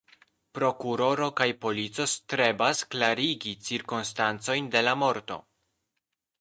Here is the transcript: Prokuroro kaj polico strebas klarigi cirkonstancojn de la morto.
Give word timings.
Prokuroro 0.59 1.27
kaj 1.41 1.47
polico 1.65 2.07
strebas 2.15 2.81
klarigi 2.95 3.55
cirkonstancojn 3.69 4.75
de 4.77 4.85
la 4.89 4.99
morto. 5.05 5.43